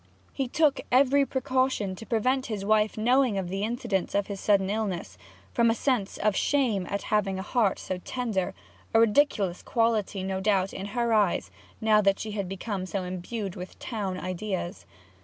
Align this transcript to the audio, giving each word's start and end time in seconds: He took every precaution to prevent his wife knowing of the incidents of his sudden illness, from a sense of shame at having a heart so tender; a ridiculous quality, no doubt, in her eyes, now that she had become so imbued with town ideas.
He 0.33 0.47
took 0.47 0.81
every 0.91 1.27
precaution 1.27 1.93
to 1.95 2.07
prevent 2.07 2.47
his 2.47 2.65
wife 2.65 2.97
knowing 2.97 3.37
of 3.37 3.49
the 3.49 3.61
incidents 3.63 4.15
of 4.15 4.25
his 4.25 4.39
sudden 4.39 4.67
illness, 4.71 5.15
from 5.53 5.69
a 5.69 5.75
sense 5.75 6.17
of 6.17 6.35
shame 6.35 6.87
at 6.89 7.03
having 7.13 7.37
a 7.37 7.43
heart 7.43 7.77
so 7.77 7.99
tender; 7.99 8.55
a 8.95 8.99
ridiculous 8.99 9.61
quality, 9.61 10.23
no 10.23 10.39
doubt, 10.41 10.73
in 10.73 10.87
her 10.97 11.13
eyes, 11.13 11.51
now 11.79 12.01
that 12.01 12.17
she 12.17 12.31
had 12.31 12.49
become 12.49 12.87
so 12.87 13.03
imbued 13.03 13.55
with 13.55 13.77
town 13.77 14.19
ideas. 14.19 14.87